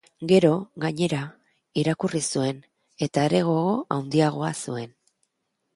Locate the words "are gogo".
3.29-3.79